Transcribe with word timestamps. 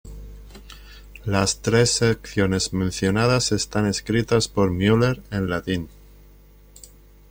Las 1.25 1.59
tres 1.61 1.91
secciones 1.91 2.73
mencionadas 2.73 3.51
están 3.51 3.85
escritas 3.85 4.47
por 4.47 4.71
Müller 4.71 5.21
en 5.29 5.47
latín. 5.47 5.89